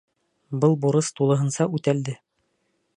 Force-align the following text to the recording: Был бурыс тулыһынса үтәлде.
Был 0.63 0.73
бурыс 0.85 1.11
тулыһынса 1.21 1.69
үтәлде. 1.77 2.21